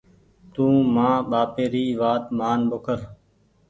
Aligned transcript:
تونٚ 0.53 0.81
مآن 0.95 1.17
ٻآپي 1.29 1.65
ري 1.73 1.85
وآت 2.01 2.23
مآن 2.39 2.59
ٻوکر۔ 2.69 2.99